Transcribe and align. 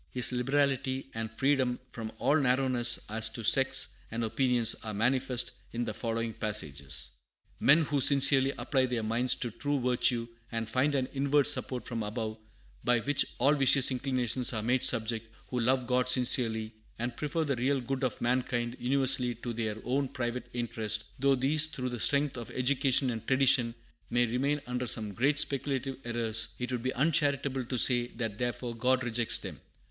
His 0.09 0.31
liberality 0.31 1.11
and 1.13 1.29
freedom 1.31 1.77
from 1.91 2.11
"all 2.17 2.35
narrowness 2.35 3.01
as 3.07 3.29
to 3.29 3.43
sects 3.43 3.97
and 4.09 4.23
opinions" 4.23 4.73
are 4.83 4.95
manifest 4.95 5.51
in 5.73 5.85
the 5.85 5.93
following 5.93 6.33
passages: 6.33 7.11
"Men 7.59 7.83
who 7.83 8.01
sincerely 8.01 8.51
apply 8.57 8.87
their 8.87 9.03
minds 9.03 9.35
to 9.35 9.51
true 9.51 9.79
virtue, 9.79 10.27
and 10.51 10.67
find 10.67 10.95
an 10.95 11.07
inward 11.13 11.45
support 11.45 11.85
from 11.85 12.01
above, 12.01 12.39
by 12.83 12.99
which 13.01 13.27
all 13.37 13.53
vicious 13.53 13.91
inclinations 13.91 14.53
are 14.53 14.63
made 14.63 14.81
subject; 14.83 15.31
who 15.49 15.59
love 15.59 15.85
God 15.85 16.09
sincerely, 16.09 16.73
and 16.97 17.15
prefer 17.15 17.43
the 17.43 17.55
real 17.57 17.79
good 17.79 18.03
of 18.03 18.19
mankind 18.19 18.77
universally 18.79 19.35
to 19.35 19.53
their 19.53 19.75
own 19.83 20.07
private 20.09 20.49
interest, 20.53 21.03
though 21.19 21.35
these, 21.35 21.67
through 21.67 21.89
the 21.89 21.99
strength 21.99 22.37
of 22.37 22.49
education 22.55 23.11
and 23.11 23.27
tradition, 23.27 23.75
may 24.09 24.25
remain 24.25 24.61
under 24.65 24.87
some 24.87 25.13
great 25.13 25.37
speculative 25.37 25.97
errors, 26.03 26.55
it 26.57 26.71
would 26.71 26.81
be 26.81 26.91
uncharitable 26.95 27.63
to 27.65 27.77
say 27.77 28.07
that 28.07 28.39
therefore 28.39 28.73
God 28.75 29.03
rejects 29.03 29.37
them. 29.37 29.61